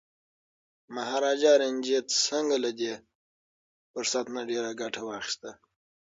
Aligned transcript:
مهاراجا 0.95 1.51
رنجیت 1.61 2.07
سنګ 2.25 2.47
له 2.63 2.71
دې 2.79 2.93
فرصت 3.91 4.25
نه 4.35 4.41
ډیره 4.49 4.71
ګټه 4.81 5.01
واخیسته. 5.07 5.49